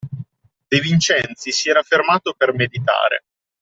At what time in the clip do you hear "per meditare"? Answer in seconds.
2.35-3.23